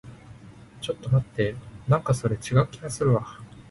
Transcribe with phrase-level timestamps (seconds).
[0.81, 1.55] ちょっと待って。
[1.87, 3.37] なんかそれ、違う気がするわ。